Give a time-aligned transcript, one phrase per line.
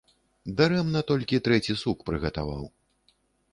[0.61, 2.67] Дарэмна толькі трэці сук прыгатаваў.